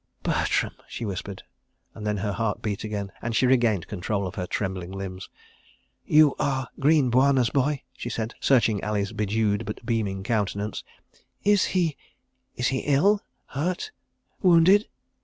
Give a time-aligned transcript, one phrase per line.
[0.23, 1.43] "Bertram!" she whispered,
[1.93, 5.29] and then her heart beat again, and she regained control of her trembling limbs.
[6.07, 10.83] "You are Greene Bwana's boy!" she said, searching Ali's bedewed but beaming countenance.
[11.43, 14.87] "Is he—is he ill—hurt—wounded?"